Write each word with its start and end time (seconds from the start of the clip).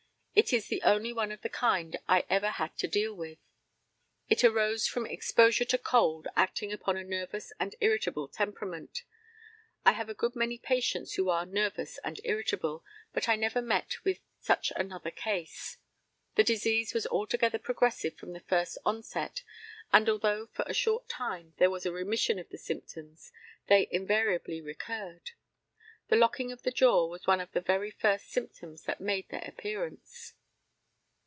It 0.33 0.53
is 0.53 0.67
the 0.67 0.81
only 0.83 1.11
one 1.11 1.33
of 1.33 1.41
the 1.41 1.49
kind 1.49 1.99
I 2.07 2.23
ever 2.29 2.51
had 2.51 2.77
to 2.77 2.87
deal 2.87 3.13
with. 3.13 3.37
It 4.29 4.45
arose 4.45 4.87
from 4.87 5.05
exposure 5.05 5.65
to 5.65 5.77
cold 5.77 6.25
acting 6.37 6.71
upon 6.71 6.95
a 6.95 7.03
nervous 7.03 7.51
and 7.59 7.75
irritable 7.81 8.29
temperament. 8.29 9.03
I 9.83 9.91
have 9.91 10.07
a 10.07 10.13
good 10.13 10.33
many 10.33 10.57
patients 10.57 11.15
who 11.15 11.29
are 11.29 11.45
nervous 11.45 11.97
and 11.97 12.21
irritable, 12.23 12.85
but 13.11 13.27
I 13.27 13.35
never 13.35 13.61
met 13.61 14.05
with 14.05 14.19
such 14.39 14.71
another 14.77 15.11
case. 15.11 15.77
The 16.35 16.45
disease 16.45 16.93
was 16.93 17.05
altogether 17.05 17.59
progressive 17.59 18.15
from 18.15 18.31
the 18.31 18.39
first 18.39 18.77
onset, 18.85 19.43
and, 19.91 20.07
although 20.07 20.47
for 20.47 20.63
a 20.65 20.73
short 20.73 21.09
time 21.09 21.55
there 21.57 21.69
was 21.69 21.85
a 21.85 21.91
remission 21.91 22.39
of 22.39 22.47
the 22.49 22.57
symptoms, 22.57 23.33
they 23.67 23.89
invariably 23.91 24.61
recurred. 24.61 25.31
The 26.07 26.17
locking 26.17 26.51
of 26.51 26.63
the 26.63 26.71
jaw 26.71 27.07
was 27.07 27.25
one 27.25 27.39
of 27.39 27.53
the 27.53 27.61
very 27.61 27.89
first 27.89 28.31
symptoms 28.33 28.81
that 28.81 28.99
made 28.99 29.29
their 29.29 29.45
appearance. 29.47 30.33